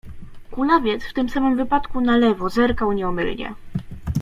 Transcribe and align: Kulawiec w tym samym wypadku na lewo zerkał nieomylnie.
Kulawiec 0.51 1.03
w 1.03 1.13
tym 1.13 1.29
samym 1.29 1.57
wypadku 1.57 2.01
na 2.01 2.17
lewo 2.17 2.49
zerkał 2.49 2.91
nieomylnie. 2.91 3.53